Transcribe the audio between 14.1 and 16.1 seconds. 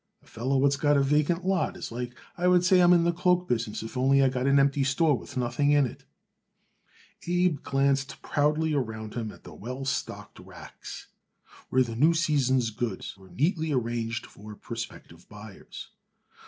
for prospective buyers.